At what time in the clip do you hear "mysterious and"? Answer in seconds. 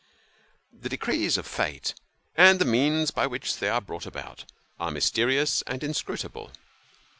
4.89-5.83